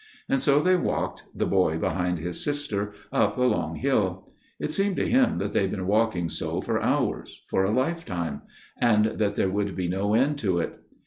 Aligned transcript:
And 0.27 0.41
so 0.41 0.59
they 0.59 0.75
walked, 0.75 1.25
the 1.31 1.45
boy 1.45 1.77
behind 1.77 2.17
his 2.17 2.43
sister, 2.43 2.91
up 3.13 3.37
a 3.37 3.43
long 3.43 3.75
hill. 3.75 4.31
It 4.59 4.73
seemed 4.73 4.95
to 4.95 5.07
him 5.07 5.37
that 5.37 5.53
they 5.53 5.61
had 5.61 5.69
been 5.69 5.85
walking 5.85 6.27
so 6.27 6.59
for 6.59 6.81
hours, 6.81 7.43
for 7.49 7.63
a 7.63 7.69
lifetime; 7.69 8.41
and 8.79 9.05
that 9.19 9.35
there 9.35 9.51
would 9.51 9.75
be 9.75 9.87
no 9.87 10.15
end 10.15 10.39
to 10.39 10.57
it. 10.57 10.79